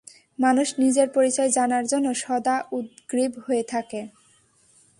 [0.39, 4.01] মানুষ নিজের পরিচয় জানার জন্য সদা উদগ্রীব হয়ে থাকে।